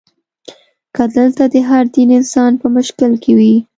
[0.95, 3.55] که دلته د هر دین انسان په مشکل کې وي.